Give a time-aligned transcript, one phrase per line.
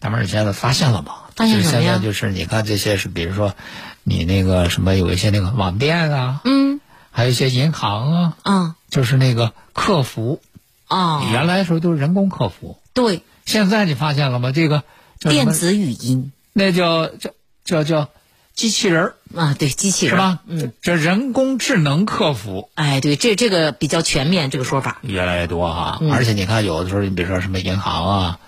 [0.00, 1.12] 大妹儿，你现在发现了吗？
[1.36, 1.82] 发现什么呀？
[1.82, 3.54] 就是现在就是你看这些是，比如说
[4.02, 6.80] 你那个什么，有一些那个网店啊，嗯。
[7.12, 10.40] 还有一些银行啊，啊就是那个客服，
[10.86, 14.52] 啊，原来的时候都是人工客服，对，现在你发现了吗？
[14.52, 14.84] 这个
[15.18, 16.30] 叫电子语音。
[16.52, 17.30] 那叫叫
[17.64, 18.08] 叫叫
[18.54, 19.14] 机器人儿。
[19.34, 20.38] 啊，对，机器人是吧？
[20.46, 22.70] 嗯，这人工智能客服。
[22.76, 24.98] 哎，对，这这个比较全面，这个说法。
[25.02, 26.12] 越来越多哈、嗯。
[26.12, 28.38] 而且你看，有的时候你比如说什么银行啊，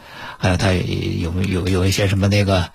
[0.43, 2.69] 还有它有有有一些什么那个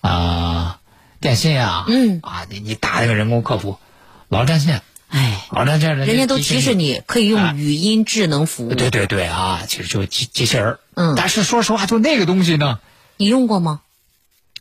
[0.00, 0.80] 啊、
[1.20, 3.78] 电信啊，嗯啊，你你打那个人工客服，
[4.28, 8.74] 老占线，哎，老占线，人家都提示你可以用语音智能服务。
[8.74, 12.80] 对对对啊，其实就是机机器人儿嗯但是说实话，就那个东西呢，
[13.18, 13.82] 你用过吗？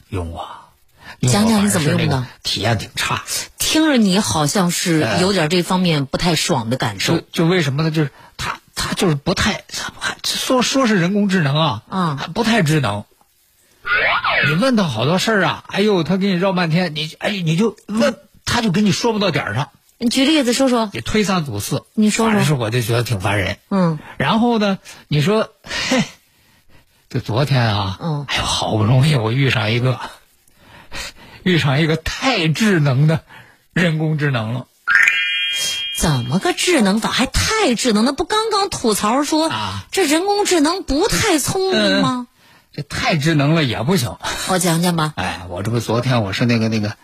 [0.09, 0.47] 用过，
[1.19, 3.23] 用过讲讲你怎么用的体验挺差。
[3.57, 7.25] 听着你好像是哎有点这方面不太爽的感受就。
[7.31, 7.89] 就为什么呢？
[7.89, 9.63] 就是它它就是不太，
[10.23, 13.05] 说说是人工智能啊，啊还不太智能。
[14.47, 20.89] 你问他好多事儿啊，哎呦，他给你绕半天，你哎你就问，他就跟你说不到点儿上，你举例子说说。
[20.93, 21.83] 你推三阻四。
[21.93, 23.57] 你说说反正是我就觉得挺烦人。
[23.69, 26.03] 嗯然后呢，你说，嘿，
[27.09, 29.99] 就昨天啊，嗯哎呦，好不容易我遇上一个，
[31.43, 33.21] 遇上一个太智能的
[33.73, 34.65] 人工智能了。
[36.01, 37.11] 怎么个智能法？
[37.11, 38.03] 还太智能？
[38.03, 39.85] 那不刚刚吐槽说、啊。
[39.91, 42.25] 这人工智能不太聪明吗？
[42.73, 44.17] 这太智能了也不行。
[44.47, 45.13] 我讲讲吧。
[45.15, 46.95] 哎，我这不昨天我是那个那个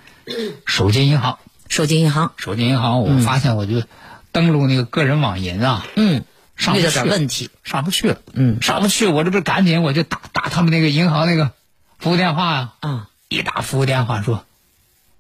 [0.66, 1.38] 手机银行，
[1.70, 3.84] 手机银行，手机银行，我发现我就
[4.32, 6.24] 登录那个个人网银啊，嗯，
[6.56, 8.60] 上不去点问题，上不去了，嗯。
[8.64, 11.52] 上不去，我这不是赶紧我就打打他们那个银行那个
[12.00, 14.44] 服务电话呀、啊，一打服务电话说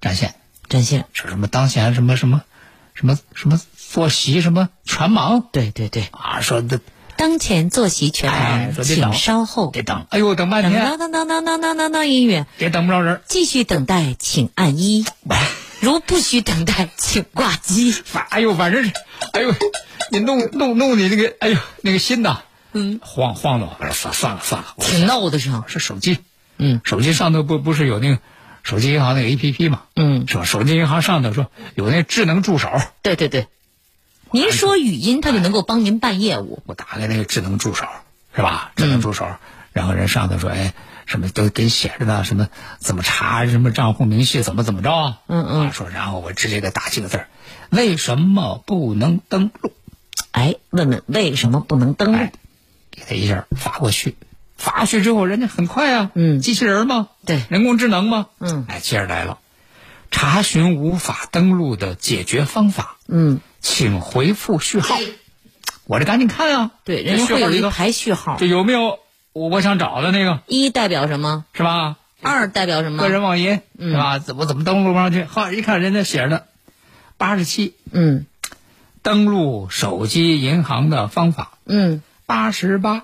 [0.01, 0.33] 占线，
[0.67, 2.41] 占线，说什么当前什么什么
[2.97, 6.81] 什么什么坐席什么全盲对对对，啊，说的
[7.15, 9.69] 当前坐席全哎盲，请说得等稍后。
[9.69, 15.05] 得等，哎呦等半等天等等等等等等等音乐，也等不着人，继续等待，请按一。
[15.79, 17.91] 如不需等待，请挂机。
[17.91, 18.91] 反哎呦反正是，
[19.33, 19.53] 哎呦
[20.11, 22.39] 你弄弄弄你那个哎呦那个心呐，
[22.73, 25.65] 嗯，晃晃的，我说算算了算了，我挺闹的上。
[25.67, 26.17] 是手机，
[26.57, 28.17] 嗯手机上头不不是有那个
[28.67, 30.43] 手机银行那个 A P P 嘛，嗯，是吧？
[30.43, 32.69] 手机银行上头说有那智能助手，
[33.01, 33.47] 对对对，
[34.31, 36.61] 您说语音，他就能够帮您办业务。
[36.65, 37.85] 我打开那个智能助手，
[38.35, 38.73] 是吧？
[38.75, 39.25] 智能助手，
[39.71, 40.73] 然后人上头说，哎，
[41.05, 45.19] 什么都给写着呢，什么怎么查什么账户明细，怎么怎么着啊？
[45.27, 47.29] 嗯嗯啊说然后我直接给打几个字儿
[47.69, 49.71] 为什么不能登录？
[50.31, 52.33] 哎，问问为什么不能登录哎？
[52.91, 54.17] 给他一下发过去，
[54.57, 57.43] 发过去之后，人家很快啊，嗯机器人嘛，对。
[57.49, 58.65] 人工智能吗，嗯。
[58.67, 59.37] 哎，接着来了，
[60.09, 64.95] 查询无法登录的解决方法，嗯，请回复序号。
[65.85, 68.37] 我这赶紧看啊，对，人家会有一排序号。
[68.39, 68.99] 这，有没有？
[69.33, 70.41] 我我想找的那个。
[70.47, 71.45] 一代表什么？
[71.53, 71.97] 是吧？
[72.21, 73.03] 二代表什么？
[73.03, 73.91] 个人网银嗯。
[73.91, 74.19] 是吧？
[74.19, 75.23] 怎么怎么登录不上去？
[75.25, 76.41] 后来一看人家写着呢，
[77.17, 77.75] 八十七。
[77.91, 78.25] 嗯。
[79.03, 83.03] 登录手机银行的方法，嗯，八十八。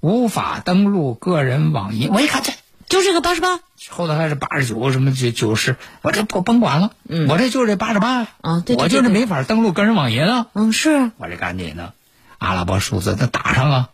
[0.00, 2.10] 无法登录个人网银。
[2.12, 2.52] 我一看这
[2.88, 3.60] 就这个八十八。
[3.90, 7.28] 后头还是八十九什么九九十，我这不甭管了，嗯。
[7.28, 8.26] 我这就是这八十八。
[8.40, 11.92] 啊对对我就是没法登录个人网银啊，嗯是，我这赶紧的，
[12.38, 13.88] 阿拉伯数字它打上啊，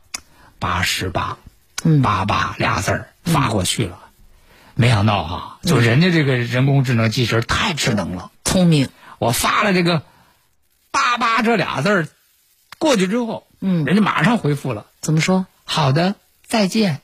[0.59, 1.37] 八十八，
[1.85, 2.01] 嗯。
[2.01, 3.99] 八八俩字儿发过去了，
[4.75, 8.89] 没想到哈、就人家这个人工智能机器人太智能了，聪明，
[9.19, 10.03] 我发了这个
[10.91, 12.09] 八八这俩字儿
[12.79, 13.85] 过去之后，嗯。
[13.85, 15.47] 人家马上回复了，怎么说？
[15.65, 16.15] 好的，
[16.47, 17.01] 再见，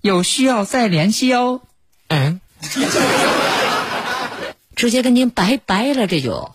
[0.00, 1.60] 有需要再联系哦。
[2.08, 2.40] 嗯，
[4.76, 6.54] 直接跟您拜拜了，这就。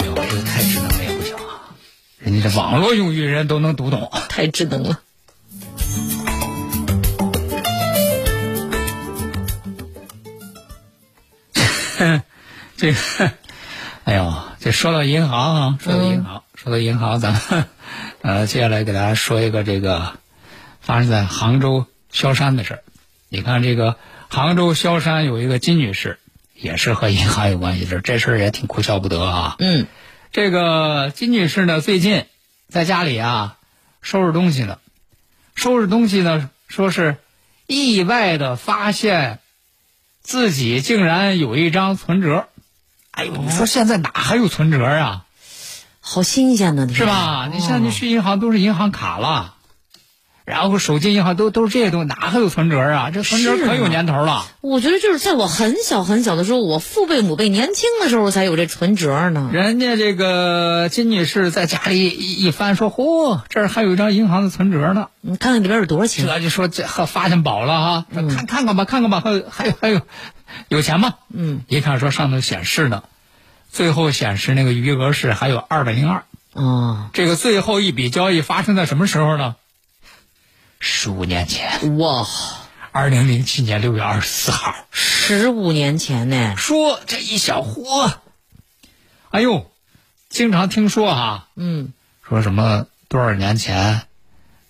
[0.00, 1.70] 哎呦，这个太智能了也不行啊！
[2.18, 4.10] 人你这网络用语人都能读懂。
[4.28, 5.00] 太智能了。
[12.76, 12.98] 这个，
[14.04, 17.64] 哎呦，这说到银行啊，说到银行，说到银行，咱们
[18.22, 20.18] 呃，接下来给大家说一个这个
[20.80, 22.82] 发生在杭州萧山的事儿。
[23.28, 23.96] 你看，这个
[24.28, 26.18] 杭州萧山有一个金女士，
[26.54, 29.56] 也是和银行有关系的，这事儿也挺哭笑不得啊。
[29.60, 29.86] 嗯，
[30.32, 32.24] 这个金女士呢，最近
[32.68, 33.58] 在家里啊
[34.02, 34.78] 收拾东西呢，
[35.54, 37.16] 收拾东西呢，说是
[37.68, 39.38] 意外的发现
[40.20, 42.48] 自己竟然有一张存折。
[43.18, 45.24] 哎呦，你说现在哪还有存折啊？
[46.00, 47.50] 好新鲜呢，是吧？
[47.52, 49.54] 你像你去银行都是银行卡了，
[50.48, 53.10] 然后手机银行都都是这些东西，哪还有存折啊？
[53.10, 54.46] 这存折可有年头了。
[54.62, 59.50] 我觉得就是在我很小很小的时候，我父辈母辈年轻的时候才有这存折呢。
[59.52, 65.08] 人家这个金女士在家里一一翻，说：“嚯，这儿还有一张银行的存折呢。
[65.20, 66.26] 你看看里边有多少”钱？
[66.26, 70.00] 这就说这呵发现宝了哈，说看看看吧，看看吧，还有还有还有
[70.68, 71.12] 有钱吗？
[71.30, 73.02] 嗯，一看说上头显示呢，
[73.70, 76.22] 最后显示那个余额是还有二百零二。
[76.54, 79.56] 哦，这个最后一笔交易发生在什么时候呢？
[80.80, 82.26] 十五年前，哇，
[82.92, 84.74] 二零零七年六月二十四号。
[84.90, 86.54] 十五年前呢。
[86.56, 88.12] 说这一小伙，
[89.30, 89.70] 哎呦，
[90.28, 91.92] 经常听说哈、嗯，
[92.22, 94.02] 说什么多少年前，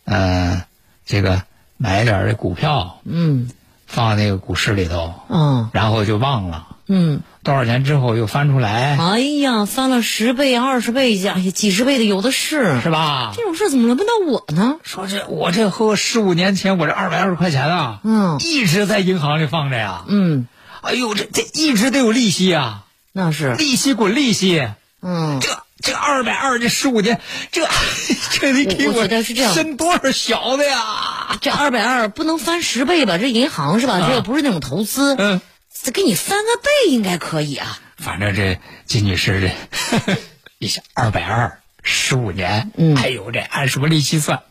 [0.05, 0.63] 嗯、
[1.05, 1.43] 这个
[1.77, 3.51] 买点儿这股票嗯，
[3.87, 12.81] 放那个股市里头，嗯，然后就忘了，嗯，多少钱之后又翻出来，哎呀，翻了十倍、二十倍，呀，几十倍的有的是。
[12.81, 13.33] 是吧？
[13.37, 14.77] 这种事怎么轮不到我呢？
[14.83, 20.47] 说这我这和十五年前我这二百二十块钱啊，嗯一直在银行里放着呀，嗯，
[20.81, 22.81] 哎呦，这这一直都有利息呀，
[23.13, 23.55] 那是。
[23.55, 24.67] 利息滚利息，
[25.03, 25.49] 嗯，这
[25.81, 27.21] 这二百二这十五年，
[27.53, 27.69] 这
[28.41, 29.07] 这得给我
[29.55, 31.37] 生多少小的呀？
[31.41, 33.19] 这二百二不能翻十倍吧？
[33.19, 34.01] 这银行是吧？
[34.09, 35.41] 这又不是那种投资，嗯，
[35.83, 37.79] 这给你翻个倍应该可以啊。
[37.97, 40.17] 反正这金女士这
[40.59, 44.43] 一想二百二十五年，嗯哎呦，这按什么利息算？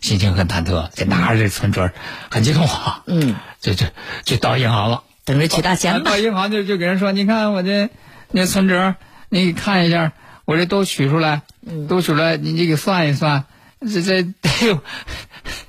[0.00, 1.92] 心情很忐忑，这拿着这存折
[2.30, 3.86] 很激动啊，嗯， 就就
[4.24, 5.04] 就到银行了。
[5.24, 6.18] 等着取大钱吧 到。
[6.18, 7.88] 银行就就给人说，你看我这
[8.32, 8.96] 那存折，
[9.28, 10.12] 你看一下，
[10.44, 13.44] 我这都取出来，嗯都取出来，你你给算一算，
[13.80, 14.82] 这这得有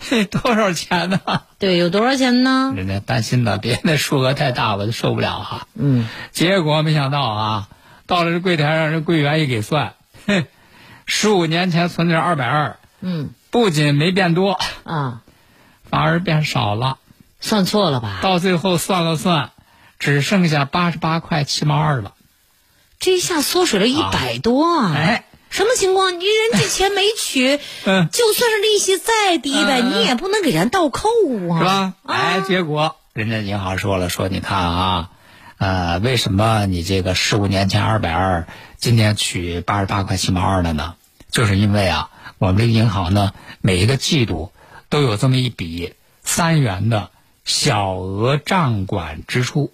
[0.31, 1.19] 多少钱呢？
[1.59, 2.73] 对，有多少钱呢？
[2.75, 5.67] 人家担心呢，别那数额太大，我就受不了哈。
[5.75, 7.69] 嗯，结果没想到啊，
[8.05, 9.93] 到了这柜台上，这柜员一给算，
[10.27, 10.45] 哼，
[11.05, 15.21] 十五年前存的二百二，嗯不仅没变多，啊，
[15.89, 16.97] 反而变少了。
[17.39, 18.19] 算错了吧？
[18.21, 19.51] 到最后算了算，
[19.99, 22.13] 只剩下八十八块七毛二了。
[22.99, 24.93] 这一下缩水了一百多啊！
[24.95, 26.19] 哎，什么情况？
[26.19, 31.09] 你人家钱没取， 嗯就算是利息再低呗，你也不能给人倒扣
[31.51, 31.71] 啊，是吧？
[31.71, 35.09] 啊哎，结果人家银行说了，说你看啊，
[35.59, 38.47] 呃，为什么你这个十五年前二百二，
[38.77, 40.95] 今年取八十八块七毛二了呢？
[41.29, 42.09] 就是因为啊，
[42.39, 44.51] 我们这个银行呢，每一个季度
[44.89, 47.11] 都有这么一笔三元的
[47.45, 49.71] 小额账管支出。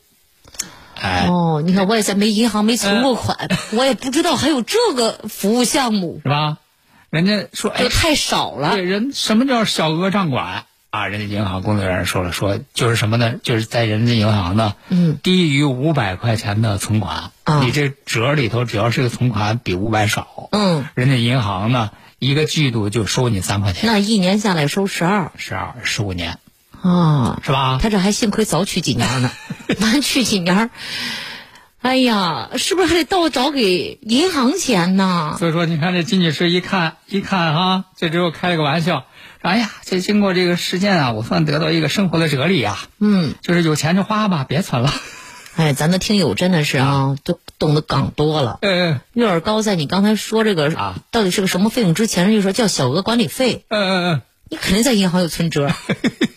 [1.00, 6.57] 哎，哦，你看我也在没银行没存过款， 我也不知道还有这个服务项目，是吧？
[7.10, 8.75] 人家说，哎这，太少了。
[8.75, 8.84] 对，。
[8.84, 11.07] 人什么叫小额账管啊？
[11.07, 13.35] 人家银行工作人员说了，说就是什么呢？
[13.42, 17.62] 就是在人家银行呢，嗯，低于五百块钱的存款，啊。
[17.64, 25.31] 你这折里头只要是个存款比五百少，嗯，人家银行呢一个季度就收你三块钱，那一年下来收十二。
[25.35, 26.38] 十二十五年
[26.81, 27.80] 啊，是吧？
[27.81, 29.31] 他这还幸亏早取几年呢，
[29.81, 30.69] 晚取几年，
[31.81, 35.36] 哎呀，是不是还得倒找给银行钱呢？
[35.40, 39.06] 所以说，你看这金女士一看一看哈，这之后开了个玩笑，
[39.42, 44.94] 说哎呀，这经过这个事件啊，我算得到一个生活的哲理啊，嗯，就是有钱就花吧，别存了。
[45.56, 48.59] 哎，咱的听友真的是啊，都懂得港多了。
[48.62, 54.21] 嗯嗯月儿高在你刚才说这个啊到底是个什么费用之前，人就说叫小额管理费，嗯嗯嗯。
[54.52, 55.69] 你肯定在银行有存折。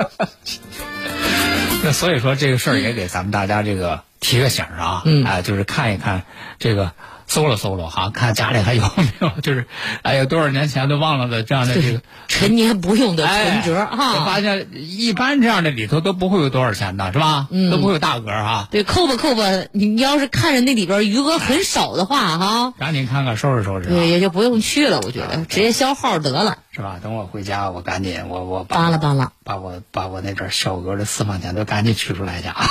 [1.82, 5.24] 那所以说这个事儿也给咱们大家这个提个醒儿啊，嗯。
[5.24, 6.24] 哎，就是看一看
[6.58, 6.92] 这个
[7.30, 9.66] 搜了搜了哈，看家里还有没有，就是
[10.02, 14.24] 哎呀多少年前都忘了的这样的这个 陈年不用的存折哈。
[14.24, 17.46] 发现一般这样的里头都不会有多少钱的，是吧？
[17.52, 18.66] 嗯都不会有大额哈。
[18.72, 26.98] 对，扣吧扣吧，你你要是看着那里边余额很少的话哈，赶紧看看收拾收拾对，也也就不用去了，我觉得直接消号得了，是吧？
[27.00, 29.30] 等我回家，我赶紧我我扒拉扒拉。
[29.44, 32.66] 把我把我那点小额的私房钱都赶紧取出来去啊。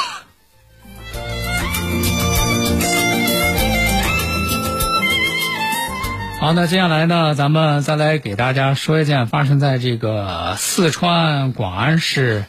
[6.40, 12.46] 好，那接下来呢，咱们再来给大家说一件发生在这个四川广安市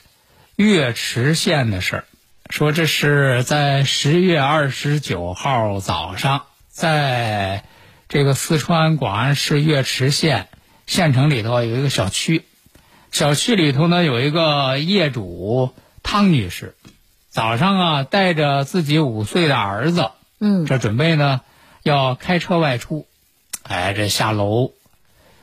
[0.54, 2.04] 岳池县的事儿。
[2.50, 7.64] 说这是在十月二十九号早上，在
[8.08, 10.46] 这个四川广安市岳池县
[10.86, 12.44] 县城里头有一个小区，
[13.10, 16.76] 小区里头呢有一个业主汤女士，
[17.28, 21.40] 早上啊带着自己五岁的儿子，嗯这准备呢
[21.82, 23.08] 要开车外出。
[23.62, 24.72] 哎，这下楼，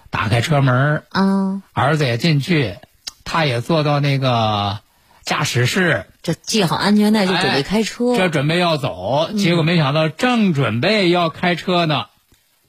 [0.10, 2.78] 打开车门儿，子也进去，
[3.24, 4.80] 他也坐到那个
[5.24, 8.18] 驾驶室，这系好安全带就准备开车。
[8.18, 12.06] 这准备要走，结果没想到正准备要开车呢，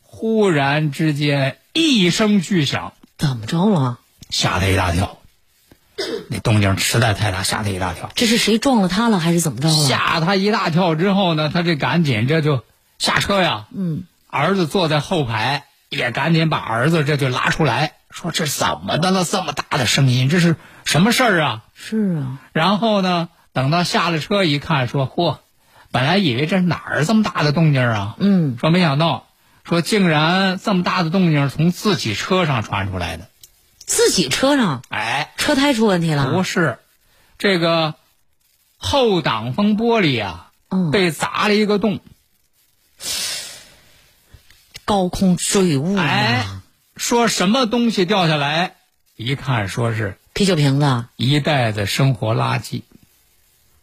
[0.02, 3.98] 忽然之间一声巨响，怎么着了？
[4.30, 5.18] 吓他一大跳。
[6.30, 9.74] 那动静实在太大，吓他一大跳，这是谁撞了他了，还是怎么着了？
[9.74, 12.62] 吓他一大跳之后呢，他这赶紧这就
[13.00, 19.24] 下车呀，嗯，儿子坐在后排，也赶紧把儿子这就拉出来，说这怎么的了？
[19.24, 21.62] 这么大的声音，这是什么事儿啊？
[21.74, 25.38] 是啊，然后呢，等到下了车一看，说嚯，
[25.90, 28.16] 本来以为这是哪儿这么大的动静啊？
[28.18, 29.28] 嗯，说没想到，
[29.64, 33.28] 说竟然这么大的动静从自己车上传出来的。
[33.78, 36.32] 自己车上哎，车胎出问题了。
[36.32, 36.78] 不是，
[37.38, 37.94] 这个
[38.76, 42.00] 后挡风玻璃啊，嗯，被砸了一个洞。
[44.88, 46.46] 高空坠物啊，哎，
[46.96, 48.76] 说什么东西掉下来？
[49.16, 51.04] 一看，说是啤酒瓶子。
[51.16, 52.80] 一袋子生活垃圾。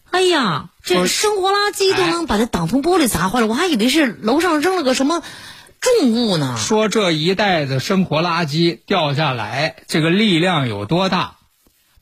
[0.09, 5.21] 哎呀，这说生活垃圾都能把这挡风玻璃砸坏了，我还以为是楼上扔了个什么
[5.79, 6.57] 重物呢。
[6.57, 11.34] 说这一袋子生活垃圾掉下来，这个力量有多大？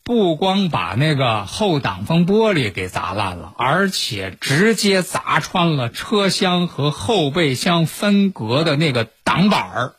[0.06, 9.94] 不光把那个后挡风玻璃给砸烂了，而且直接砸穿了车厢和后备箱分隔的那个挡板儿，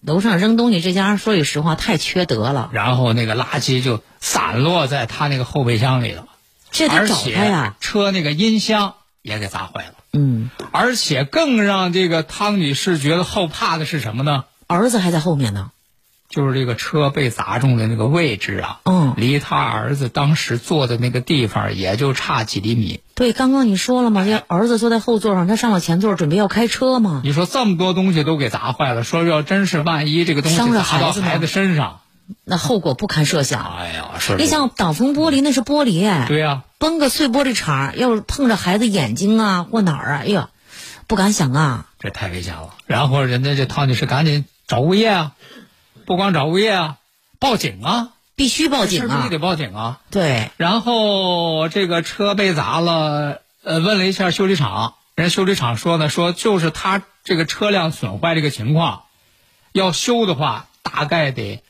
[0.00, 7.76] 楼上扔东西这家说句实话太缺德了，然后那个垃圾就散落在他那个后备箱里了，而这得找他且呀。
[7.80, 9.94] 车那个音箱也给砸坏了。
[10.14, 14.44] 嗯，而且更让这个汤女士觉得后怕的是什么呢？
[14.66, 15.72] 儿子还在后面呢。
[16.28, 23.00] 就是这个车被砸中的那个位置啊，嗯离他儿子当时坐的那个地方也就差几厘米。
[23.14, 27.22] 对，刚刚你说了嘛，这儿子坐在后座上，他上了前座，准备要开车嘛。
[27.24, 32.00] 你说这么多东西都给砸坏了，说要真是万一这个东西砸到孩子身上，
[32.44, 33.64] 那后果不堪设想。
[33.78, 40.50] 哎呀，是你想挡风玻璃那是玻璃哎，对呀、崩个碎玻璃碴，要是碰着孩子眼睛啊或哪儿啊，哎呀，
[41.06, 41.86] 不敢想啊。
[41.98, 42.74] 这太危险了。
[42.86, 45.32] 然后人家这汤女士赶紧找物业啊，
[46.08, 46.96] 不光找物业啊，
[47.38, 49.28] 报警啊，必须报警啊这事儿必须！
[49.28, 50.00] 得报警啊。
[50.10, 59.02] 对，然后这个车被砸了，呃，问了一下修理厂，人家修理厂说呢，说就是他这个车辆损坏这个情况，
[59.72, 61.62] 要修的话大概得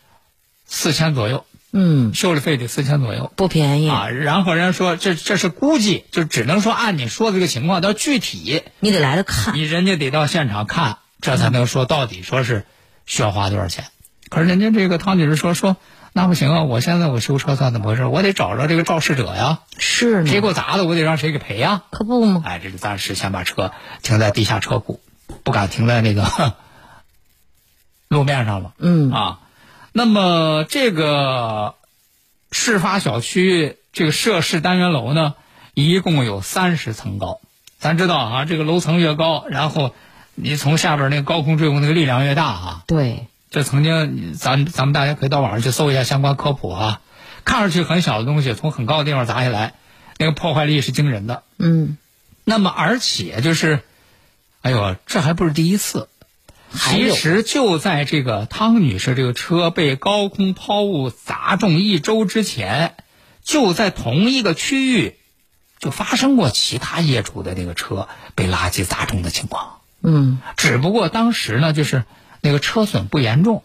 [0.67, 4.09] 四千左右，嗯，修理费得四千左右不便宜，啊。
[4.09, 9.57] 然后人家说这这是估计，就只能说按你说的这个情况，到具体你得来了看。
[9.57, 12.67] 你人家得到现场看，这才能说到底说是
[13.05, 13.87] 需要花多少钱。
[14.31, 15.77] 可是人家这个汤女士说说
[16.13, 18.05] 那不行啊，我现在我修车算怎么回事？
[18.07, 19.61] 我得找着这个肇事者呀。
[19.79, 22.43] 是，谁给我砸的，我得让谁给赔呀、可不吗？
[22.45, 25.01] 哎，这就暂时先把车停在地下车库，
[25.45, 26.55] 不敢停在那个
[28.09, 29.41] 路面上了嗯，啊。
[29.93, 31.75] 那么这个
[32.53, 35.35] 事发小区这个涉事单元楼呢，
[35.75, 37.41] 一共有三十层高。
[37.79, 39.95] 咱知道啊，这个楼层越高，然后
[40.35, 42.83] 你从下边那个高空坠物那个力量越大啊。
[42.87, 47.01] 对，这曾经咱咱们大家可以到网上去搜一下相关科普啊，
[47.45, 49.75] 看上去很小的东西从很高的地方砸下来，
[50.19, 51.43] 那个破坏力是惊人的。
[51.59, 51.97] 嗯，
[52.45, 53.81] 那么，而且就是，
[54.61, 56.09] 哎呦，这还不是第一次。
[56.71, 62.95] 其实就在这个汤女士这个车被高空抛物砸中一周之前，
[63.43, 65.15] 就在同一个区域，
[65.79, 69.79] 就发生过其他业主的那个车被垃圾砸中的情况。
[70.03, 72.05] 嗯，只不过当时呢，就是
[72.41, 73.63] 那个车损不严重，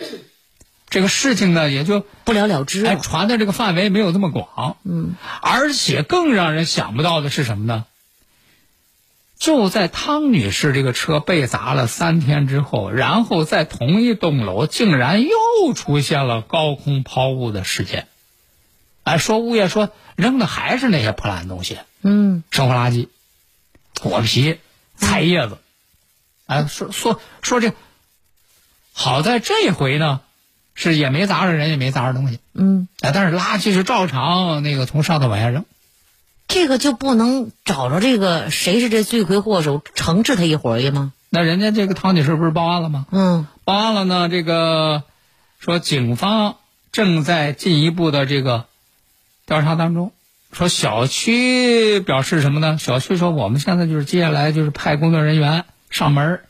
[0.89, 3.00] 这个事情呢也就不了了之哎了。
[3.00, 4.77] 传的这个范围没有这么广。
[4.84, 7.86] 嗯，而且更让人想不到的是什么呢？
[9.39, 18.08] 就在汤女士这个车被砸了三天之后，然后在同一栋楼竟然又出现了高空抛物的事件。
[19.03, 23.10] 哎，说物业说扔的还是那些破烂东西，嗯，生活垃圾、
[24.00, 24.60] 果皮、
[24.96, 25.58] 菜叶子。
[26.46, 27.74] 哎，说说说这，
[28.93, 30.21] 好在这回呢，
[30.75, 32.39] 是也没砸着人，也没砸着东西。
[32.53, 35.65] 嗯，哎，但是垃圾是照常那个从上头往下扔。
[36.47, 41.13] 这个就不能找着这个谁是这罪魁祸首，惩治他一回儿吗？
[41.29, 43.07] 那人家这个汤女士不是报案了吗？
[43.12, 45.03] 嗯报案了呢，这个
[45.59, 46.57] 说警方
[46.91, 48.65] 正在进一步的这个
[49.47, 50.12] 调查当中。
[50.51, 52.77] 说小区表示什么呢？
[52.77, 56.45] 小区说我们现在就是接下来就是派工作人员上门儿，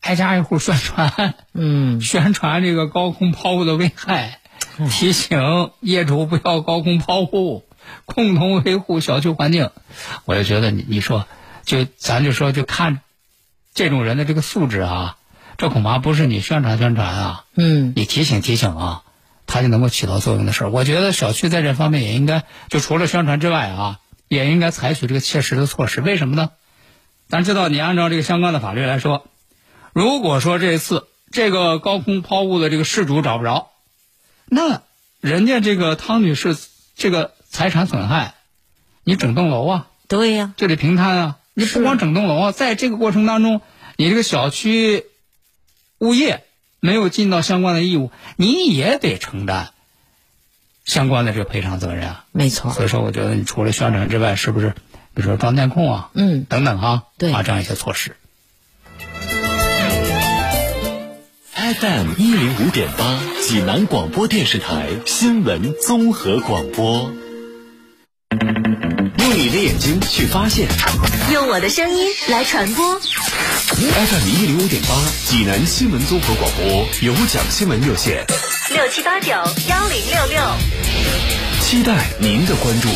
[0.00, 4.40] 挨家挨户宣传，嗯宣传这个高空抛物的危害，
[4.90, 7.64] 提醒业主不要高空抛物，
[8.04, 9.70] 共同维护小区环境。
[10.24, 11.26] 我就觉得你你说，
[11.64, 13.00] 就咱就说就看
[13.74, 15.16] 这种人的这个素质啊，
[15.56, 19.02] 这恐怕不是你宣传宣传啊，嗯你提醒提醒啊，
[19.46, 20.70] 他就能够起到作用的事儿。
[20.70, 26.00] 我觉得小区在这方面也应该，就除了宣传之外啊，也应该采取这个切实的措施。
[26.00, 26.50] 为什么呢？
[27.28, 29.26] 咱知道，你按照这个相关的法律来说，
[29.98, 33.72] 如果说这次这个高空抛物的这个事主找不着，
[34.46, 34.82] 那
[35.20, 36.56] 人家这个汤女士
[36.94, 38.34] 这个财产损害，
[39.02, 41.38] 你整栋楼啊，对呀、就得平摊啊！
[41.52, 43.60] 你不光整栋楼啊，在这个过程当中，
[43.96, 45.04] 你这个小区
[45.98, 46.44] 物业
[46.78, 49.72] 没有尽到相关的义务，你也得承担
[50.84, 52.24] 相关的这个赔偿责任啊。
[52.30, 52.70] 没错。
[52.70, 54.76] 所以说，我觉得你除了宣传之外，是不是
[55.12, 58.14] 比如说装监控啊，嗯等等啊，对啊这样一些措施。
[61.58, 67.12] FM 一零五点八，济南广播电视台新闻综合广播。
[69.18, 70.68] 用你的眼睛去发现，
[71.32, 73.00] 用我的声音来传播。
[73.00, 74.94] FM 一零五点八，
[75.26, 78.24] 济南新闻综合广播有奖新闻热线，
[78.70, 80.40] 六七八九幺零六六。
[81.64, 82.88] 期待您的关注。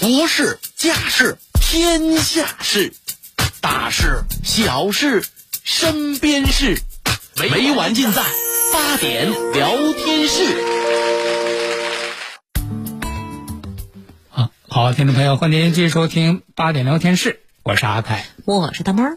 [0.00, 2.92] 国事、家事、天下事，
[3.64, 5.24] 大事、小事、
[5.62, 6.82] 身边事，
[7.50, 8.22] 没完尽在
[8.74, 10.44] 八点聊天室。
[14.34, 18.26] 啊，好，听众朋友，欢迎您继续收听八点聊天室，我是阿凯。
[18.44, 19.16] 我是大猫儿。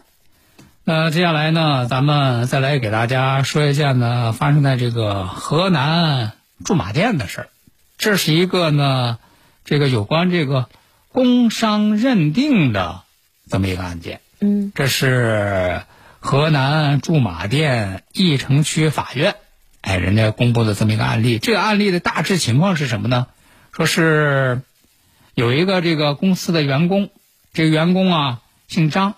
[0.82, 6.32] 那接下来呢，咱们再来给大家说一件呢发生在这个河南
[6.64, 7.48] 驻马店的事儿。
[7.98, 9.18] 这是一个呢，
[9.66, 10.70] 这个有关这个
[11.12, 13.02] 工伤认定的
[13.50, 14.22] 这么一个案件。
[14.40, 15.82] 嗯这是
[16.20, 19.36] 河南驻马店驿城区法院，
[19.80, 21.38] 哎，人家公布的这么一个案例。
[21.38, 23.26] 这个案例的大致情况是什么呢？
[23.72, 24.62] 说是
[25.34, 27.10] 有一个这个公司的员工，
[27.52, 29.14] 这个员工啊姓张，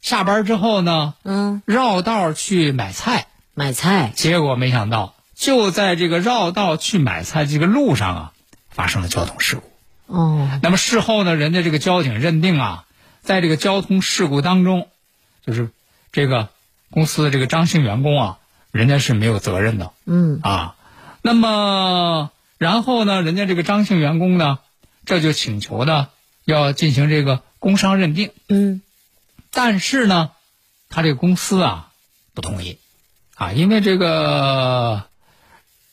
[0.00, 4.12] 下班之后呢嗯，绕道去买菜，买菜。
[4.14, 8.32] 结果没想到就在这个绕道去买菜这个路上啊，
[8.70, 9.62] 发生了交通事故。
[10.06, 12.84] 哦，那么事后呢，人家这个交警认定啊，
[13.24, 14.88] 在这个交通事故当中，
[15.44, 15.70] 就是
[16.12, 16.50] 这个
[16.90, 18.38] 公司的这个张姓员工啊，
[18.70, 19.92] 人家是没有责任的。
[20.04, 20.38] 嗯。
[20.42, 20.76] 啊。
[21.22, 24.58] 那么然后呢，人家这个张姓员工呢，
[25.06, 26.08] 这就请求呢
[26.44, 28.82] 要进行这个工伤认定，嗯。
[29.50, 30.30] 但是呢，
[30.90, 31.90] 他这个公司啊
[32.34, 32.78] 不同意。
[33.36, 35.08] 啊，因为这个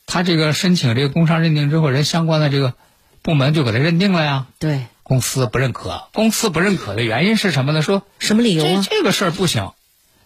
[0.06, 2.74] 他这个申请这个工伤认定之后，人相关的这个
[3.22, 4.46] 部门就给他认定了呀。
[4.60, 7.82] 对，公司不认可，公司不认可的原因是什么呢？
[7.82, 8.86] 说什么理由这啊？
[8.88, 9.72] 这个事儿不行，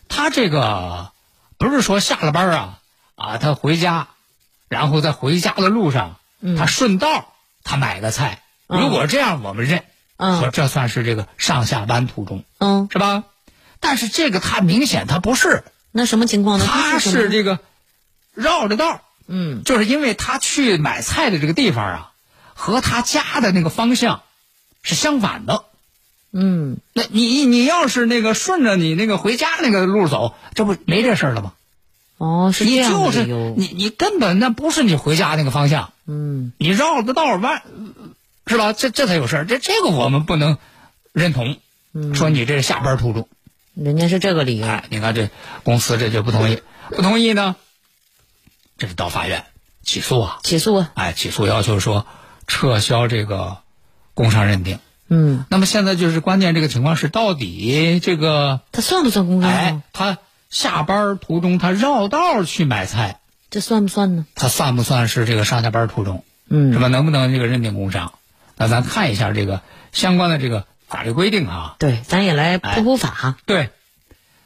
[0.08, 1.10] 他这个
[1.58, 2.78] 不是说下了班啊
[3.16, 4.06] 啊，他回家，
[4.68, 6.20] 然后在回家的路上，
[6.56, 8.80] 他顺道他买个菜，嗯。
[8.80, 9.82] 如果这样我们认，
[10.18, 10.38] 嗯。
[10.38, 13.24] 说这算是这个上下班途中嗯，是吧？
[13.80, 16.64] 但是这个他明显他不是，那什么情况呢？
[16.64, 17.58] 他是这个
[18.34, 19.00] 绕着道
[19.64, 22.12] 就是因为他去买菜的这个地方啊，
[22.54, 24.22] 和他家的那个方向
[24.86, 25.64] 是相反的。
[26.32, 31.52] 嗯那你你要是那个顺着你那个回家那个路走，这不没这事儿了吗？
[32.18, 33.54] 哦，是你这样就是的理由。
[33.56, 37.62] 你你根本那不是你回家那个方向，嗯你绕着道儿弯，
[38.46, 38.72] 是吧？
[38.72, 39.46] 这这才有事儿。
[39.46, 40.58] 这这个我们不能
[41.12, 41.56] 认同，
[41.92, 43.28] 嗯，说你这是下班途中。
[43.74, 44.66] 人家是这个理由。
[44.66, 45.28] 哎，你看这
[45.62, 47.56] 公司这就不同意，不同意呢，
[48.78, 49.44] 这是到法院
[49.82, 50.92] 起诉啊，起诉啊。
[50.94, 52.06] 哎，起诉要求说
[52.46, 53.58] 撤销这个
[54.16, 54.80] 工伤认定。
[55.08, 60.18] 嗯，那么现在就是关键这个情况是，到底这个他算不算工伤哎啊？，他
[60.50, 64.26] 下班途中他绕道去买菜，这算不算呢？
[64.34, 66.24] 他算不算是这个上下班途中？
[66.48, 66.88] 嗯是吧？
[66.88, 68.14] 能不能这个认定工伤？
[68.56, 69.60] 那咱看一下这个
[69.92, 71.76] 相关的这个法律规定啊。
[71.78, 73.36] 对，咱也来普普法。
[73.46, 73.70] 对，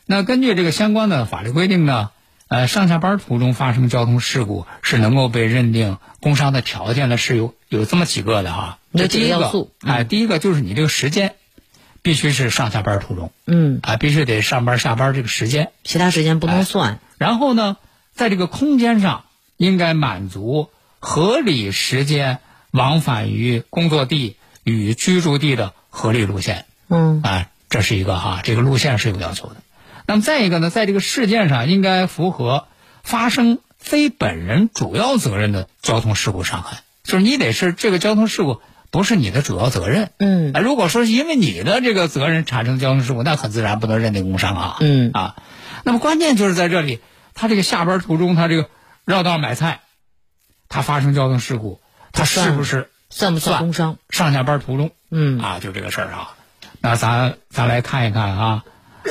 [0.04, 2.10] 那根据这个相关的法律规定呢，
[2.50, 8.78] 呃，上下班途中发生交通事故是能够被认定工伤的条件呢是有有这么几个的哈。
[8.92, 11.36] 这第一要素哎，第一个就是你这个时间
[12.02, 15.70] 必须是上下班途中嗯，啊，必须得上班下班这个时间。
[15.84, 16.98] 其他时间不能算。
[17.18, 17.76] 然后呢，
[18.14, 22.40] 在这个空间上应该满足合理时间
[22.72, 26.66] 往返于工作地与居住地的合理路线。
[26.88, 29.54] 嗯啊，这是一个哈，这个路线是有要求的。
[30.10, 32.66] 那么再一个呢，在这个事件上应该符合
[33.04, 40.10] 发生非本人主要责任的交通事故伤害，就是你得是这个交通事故不是你的主要责任。
[40.18, 44.76] 嗯啊，如果说是因为你的这个责任产生交通事故，那很自然不能认定工伤啊。
[44.80, 45.36] 嗯啊，
[45.84, 46.98] 那么关键就是在这里，
[47.34, 48.68] 他这个下班途中，他这个
[49.04, 49.78] 绕道买菜，
[50.68, 53.96] 他发生交通事故，他是不是算不算工伤？
[54.08, 54.90] 上下班途中？
[55.12, 56.34] 嗯啊，就这个事儿啊。
[56.80, 58.64] 那咱咱来看一看啊，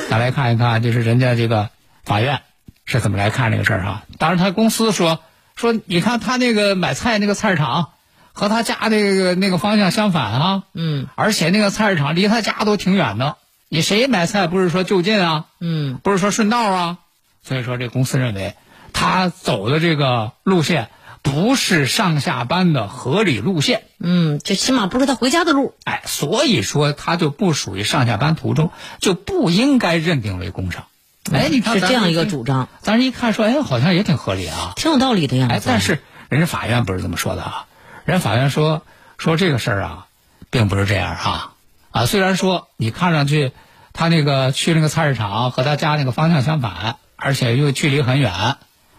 [0.08, 1.70] 咱来看一看，就是人家这个
[2.04, 2.40] 法院
[2.84, 4.04] 是怎么来看这个事儿啊。
[4.18, 5.20] 当然，他公司说
[5.56, 7.90] 说，你看他那个买菜那个菜市场
[8.32, 13.36] 和他家那个那个方向相反啊，嗯而且那个菜市场离他家都挺远的。
[13.68, 15.46] 你谁买菜不是说就近啊？
[15.60, 16.98] 嗯不是说顺道啊？
[17.42, 18.54] 所以说，这公司认为
[18.92, 20.88] 他走的这个路线
[21.22, 23.84] 不是上下班的合理路线。
[23.98, 25.74] 嗯，这起码不是他回家的路。
[25.84, 30.84] 哎，所以说他就不属于上下班途中，就不应该认定为工伤。
[31.30, 34.72] 哎，你看是这样一个主张，咱这一看说，哎，好像也挺合理啊。
[34.76, 35.54] 挺有道理的样子。
[35.54, 37.66] 哎，但是人家法院不是这么说的啊，
[38.04, 38.82] 人家法院说
[39.18, 40.06] 说这个事儿啊，
[40.48, 41.52] 并不是这样啊
[41.90, 43.52] 啊，虽然说你看上去
[43.92, 48.56] 他那个去那个菜市场和他家那个方向相反，而且又距离很远，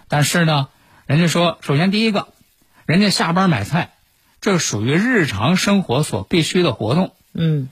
[0.08, 0.68] 但是呢，
[1.12, 2.30] 人家说，首先第一个，
[2.86, 3.92] 人家下班买菜，
[4.40, 7.14] 这属于日常生活所必须的活动。
[7.34, 7.68] 嗯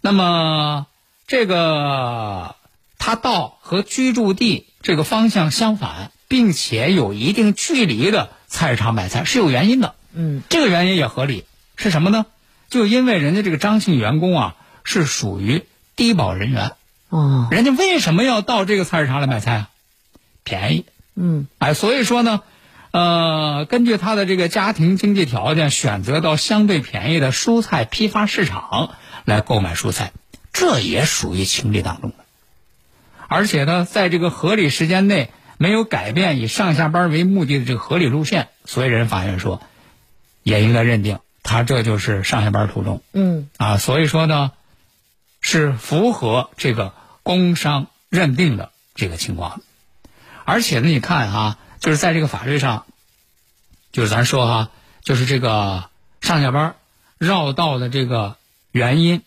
[0.00, 0.88] 那么
[1.28, 2.56] 这个
[2.98, 9.94] 他到和居住地这个方向相反，并且有一定距离的菜市场买菜是有原因的。
[10.12, 11.44] 嗯这个原因也合理，
[11.76, 12.26] 是什么呢？
[12.70, 16.72] 就因为人家这个张姓员工啊是属于低保人员，
[17.08, 19.70] 哦人家为什么要到这个菜市场来买菜啊？
[20.42, 22.42] 便宜，嗯哎，所以说呢，
[22.92, 30.12] 呃，根据他的这个家庭经济条件，选择到相对便宜的蔬菜批发市场来购买蔬菜，
[30.52, 32.16] 这也属于情理当中的。
[33.28, 39.62] 而且呢，在这个合理时间内没有改变以上下班为目的的这个合理路线，所以人法院说，
[40.42, 43.76] 也应该认定他这就是上下班途中嗯啊。
[43.76, 44.50] 所以说呢，
[45.40, 49.60] 是符合这个工伤认定的这个情况。
[50.44, 52.86] 而且呢，你看啊，就是在这个法律上，
[53.90, 54.70] 就是咱说哈、
[55.02, 55.90] 就是这个
[56.20, 56.76] 上下班
[57.18, 58.36] 绕道的这个
[58.70, 59.22] 原因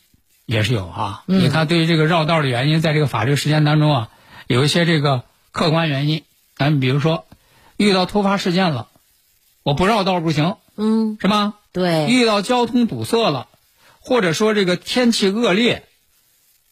[0.45, 1.23] 也是有啊。
[1.25, 4.09] 你看，对于这个绕道的原因，在这个法律实践当中啊，
[4.47, 6.23] 有一些这个客观原因。
[6.55, 7.25] 咱比如说，
[7.77, 8.87] 遇到突发事件了，
[9.63, 11.55] 我不绕道不行，嗯，是吧？
[11.71, 13.47] 对，遇到交通堵塞了，
[13.99, 15.83] 或者说这个天气恶劣，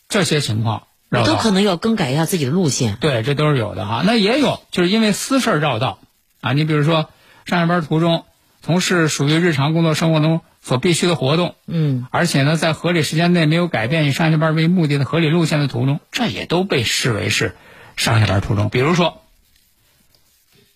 [0.08, 2.98] 这些情况都可能要更改一下自己的路线。
[3.02, 4.02] 对，这都是有的哈。
[4.06, 6.00] 那也有，就是因为私事儿绕道
[6.40, 6.54] 啊。
[6.54, 7.10] 你比如说，
[7.46, 8.26] 上下班途中
[8.62, 17.56] 从事属于日常工作生活中所必须的活动，嗯而且呢，在合理时间内没有改变以上下班为目的的合理路线的途中，这也都被视为是
[17.98, 18.70] 上下班途中。
[18.70, 19.22] 比如说，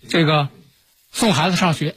[0.10, 0.50] 这个
[1.12, 1.96] 送孩子上学，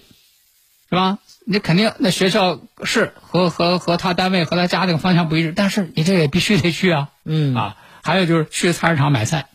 [0.90, 1.18] 是吧？
[1.50, 7.08] 你肯定那学校是和和和他单位和他家那个方向不一致，但是你这也必须得去啊。
[7.24, 9.46] 嗯啊，还有就是去菜市场买菜，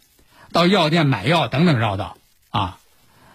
[0.52, 2.18] 到药店买药等等绕道
[2.52, 2.78] 啊。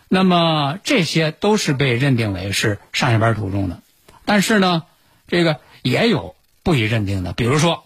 [0.09, 3.81] 那么这些都是被认定为是上下班途中的，
[4.25, 4.85] 但是呢，
[5.27, 7.85] 这个也有不予认定的，比如说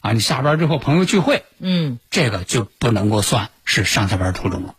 [0.00, 4.74] 啊，你下班之后朋友聚会，嗯这个就不能够算是上下班途中了。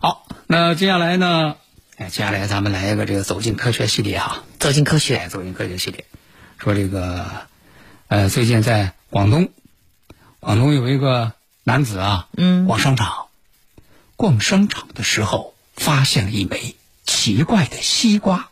[0.00, 1.56] 好，那接下来呢？
[2.02, 4.42] 哎，接下来咱们来一个这个走进科学系列哈。
[4.58, 5.16] 走进科学。
[5.18, 6.04] 哎，走进科学系列，
[6.58, 7.26] 说这个，
[8.08, 9.50] 呃，最近在广东，
[10.40, 13.26] 广东有一个男子啊，嗯逛商场，
[14.16, 16.74] 逛商场的时候发现了一枚
[17.06, 18.48] 奇怪的西瓜。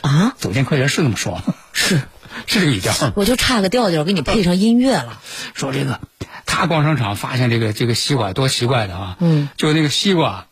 [0.00, 1.54] 啊， 走进科学是这么说吗？
[1.74, 1.96] 是，
[2.48, 2.94] 是这个语调。
[3.16, 5.20] 我就差个调调给你配上音乐了。
[5.52, 6.00] 说这个，
[6.46, 9.16] 他逛商场发现这个这个西瓜多奇怪的啊！
[9.20, 10.46] 嗯，就那个西瓜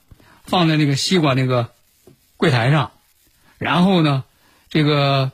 [0.44, 1.70] 放在那个西瓜那个
[2.40, 2.92] 柜台上，
[3.59, 4.24] 然后呢，
[4.70, 5.31] 这个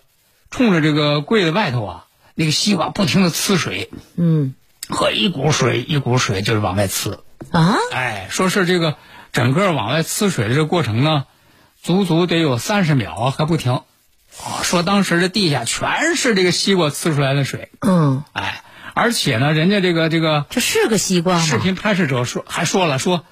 [0.50, 4.56] 冲着这个柜子外头啊，那个西瓜不停的呲水，嗯
[4.88, 7.20] 喝一股水一股水就是往外呲。
[7.52, 8.96] 啊，哎，说是这个
[9.30, 11.26] 整个往外呲水的这个过程呢，
[11.80, 13.72] 足足得有三十秒啊，还不停。
[13.72, 18.64] 哦，说当时这地下全是这个西瓜呲出来的水，嗯，哎，
[18.94, 21.40] 而且呢，人家这个这个这是个西瓜吗？
[21.40, 23.24] 视频拍摄者说还说了说，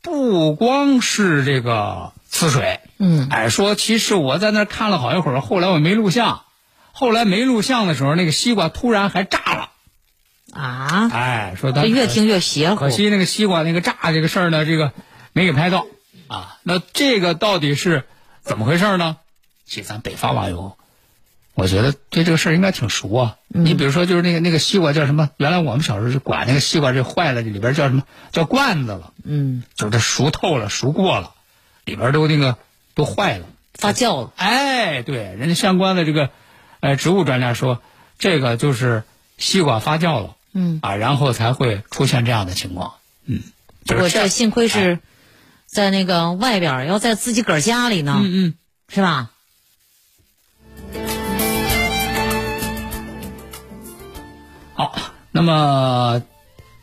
[0.00, 6.42] 不光是这个呲水，嗯哎，说其实我在那儿看了好一会儿，后来我没录像，
[6.92, 9.70] 后来没录像的时候，那个西瓜突然还炸了，
[10.52, 12.90] 啊，哎，说他越听越邪乎可。
[12.90, 14.92] 惜那个西瓜那个炸这个事儿呢，这个
[15.32, 15.86] 没给拍到
[16.26, 16.56] 啊。
[16.62, 18.04] 那这个到底是
[18.42, 19.16] 怎么回事呢？
[19.66, 20.76] 其实咱北方网友，
[21.54, 23.36] 我觉得对这个事儿应该挺熟啊。
[23.48, 25.30] 你比如说，就是那个那个西瓜叫什么？
[25.36, 29.12] 原来我们小时候是管那个西瓜这坏了，里边叫什么叫罐子了？
[29.24, 31.34] 嗯，就是它熟透了、熟过了，
[31.88, 32.56] 里边都那个
[32.94, 33.46] 都坏了。
[33.74, 34.32] 发酵了。
[34.36, 36.30] 哎，对，人家相关的这个
[36.80, 37.80] 呃植物专家说，
[38.18, 39.04] 这个就是
[39.38, 42.94] 西瓜发酵了，嗯啊，然后才会出现这样的情况。
[43.24, 43.40] 嗯，
[43.86, 44.98] 不过这幸亏是
[45.66, 48.54] 在那个外边儿，要在自己个儿家里呢，嗯嗯。
[48.90, 49.30] 是吧？
[54.72, 54.96] 好，
[55.30, 56.22] 那么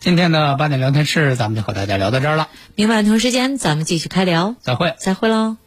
[0.06, 4.94] 今天的八点聊天室，咱们就和大家聊到这儿了，明晚同时间咱们继续开聊，再会。
[5.00, 5.58] 再会喽。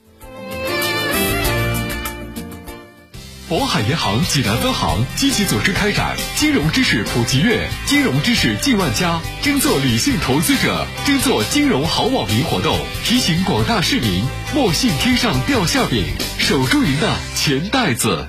[3.51, 14.22] 渤海银行济南分行积极组织开展金融知识普及月、金融知识进万家、争做理性投资者、争做金融好网民活动，提醒广大市民
[14.55, 16.05] 莫信天上掉馅饼，
[16.38, 18.29] 守住您的钱袋子。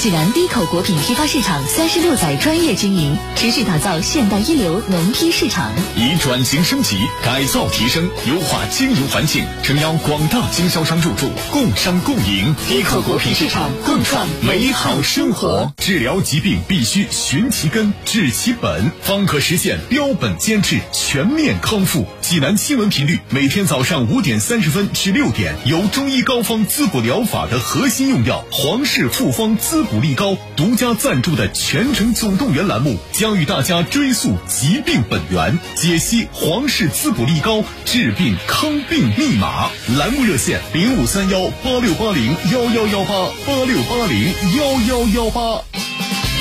[0.00, 5.70] 济南低口果品批发市场三十六载专业经营，持续打造现代一流农批市场。
[5.94, 15.70] 以转型升级、改造提升、优化经营环境，诚邀广大经销商入驻，共商共赢，低口果品市场共创美好生活。
[15.76, 22.06] 治疗疾病必须寻其根、治其本，方可实现标本兼治、全面康复。
[22.22, 39.68] 济南新闻频率每天早上五点三十分至六点，由中医膏方滋补疗法的核心用药皇氏复方滋补力高独家赞助的全程总动员栏目，将与大家追溯疾病本源，解析皇氏滋补力高治病康病密码。
[39.98, 45.40] 栏目热线零五三幺八六八零幺幺幺八八六八零幺幺幺八。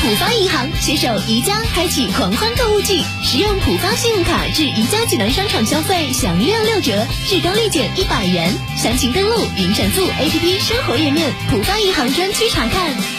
[0.01, 8.53] 浦发银行携手宜家开启狂欢购物季，使用浦发信用卡至宜家济南商场消费享六六折，至高立减一百元。
[8.77, 13.18] 详情登录云闪付 APP 生活页面，浦发银行专区查看。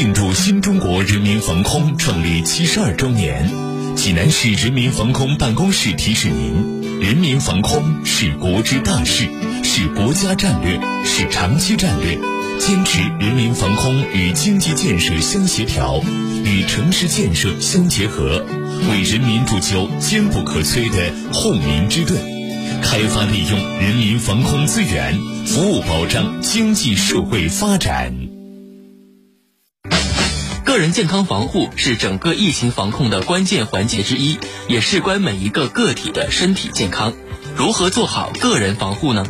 [0.00, 3.50] 庆祝新中国人民防空创立七十二周年，
[3.96, 9.28] 济南市人民防空办公室提示您：人民防空是国之大事，
[9.62, 12.18] 是国家战略，是长期战略。
[12.58, 16.02] 坚持人民防空与经济建设相协调，
[16.46, 18.42] 与城市建设相结合，
[18.88, 22.18] 为人民铸就坚不可摧的护民之盾，
[22.80, 28.39] 开发利用人民防空资源，服务保障经济社会发展。
[30.70, 37.12] 个人健康防护是整个疫情防控的关键环节之一，也事关每一个个体的身体健康。
[37.56, 39.26] 如何做好个人防护呢？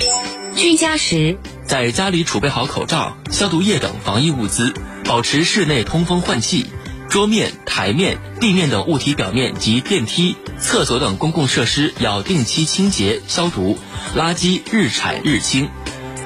[0.55, 4.75] 居家时，在家里储备好口罩、消毒液等防疫物资，
[5.07, 6.67] 保持室内通风换气。
[7.09, 13.79] 桌面、台面、地面等物体表面及电梯、厕所等公共设施要定期清洁消毒，
[14.15, 15.71] 垃圾日产日清。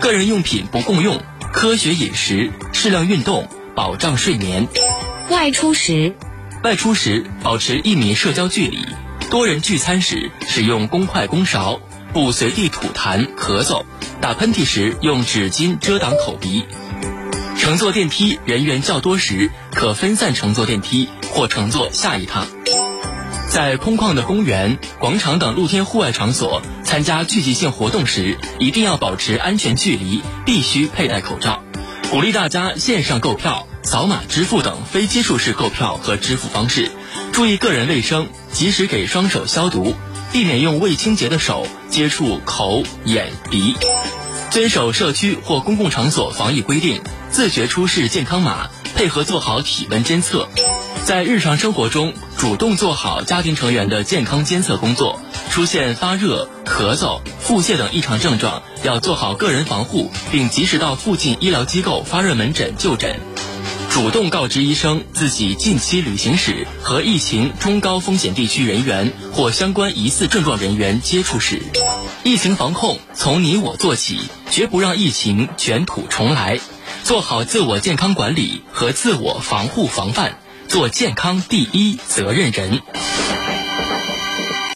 [0.00, 1.22] 个人用品不共用，
[1.52, 4.66] 科学饮食，适量运动，保障睡眠。
[5.30, 6.14] 外出时，
[6.62, 8.78] 外出时保持一米社交距离，
[9.30, 11.80] 多人聚餐时使用公筷公勺，
[12.12, 13.84] 不随地吐痰、咳嗽，
[14.20, 16.64] 打喷嚏时用纸巾遮挡口鼻。
[17.56, 22.46] 乘坐电梯人员较多时，可分散乘坐电梯或乘坐下一趟。
[23.48, 31.62] 在空旷的公园、广场等露天户外场所参加聚集性活动时，一定要保持安全距离，必须佩戴口罩。
[32.10, 36.90] 鼓励大家线上购票、扫码支付等非接触式购票和支付方式，
[37.32, 39.94] 注意个人卫生，及时给双手消毒，
[40.32, 43.76] 避免用未清洁的手接触口、眼、鼻。
[44.50, 50.48] 遵守社区或公共场所防疫规定，自觉出示健康码，配合做好体温监测。
[51.04, 55.20] 在日常生活中，主动做好家庭成员的健康监测工作。
[55.50, 63.20] 出现发热、咳嗽、腹泻等异常症状，要做好个人防护，并及时到附近医疗机构发热门诊就诊。
[63.94, 71.62] 主动告知医生自己近期旅行史和疫情中高风险地区人员或相关疑似症状人员接触史。
[72.24, 74.18] 疫情防控从你我做起，
[74.50, 76.58] 绝不让疫情卷土重来。
[77.04, 82.82] 做好自我健康管理和自我防护防范，做健康第一责任人。